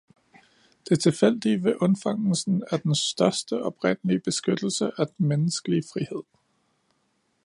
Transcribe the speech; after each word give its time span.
Det 0.89 0.99
tilfældige 1.01 1.63
ved 1.63 1.75
undfangelsen 1.81 2.63
er 2.71 2.77
den 2.77 2.95
største 2.95 3.63
oprindelige 3.63 4.19
beskyttelse 4.19 4.91
af 4.97 5.07
den 5.07 5.27
menneskelige 5.27 5.83
frihed. 5.93 6.23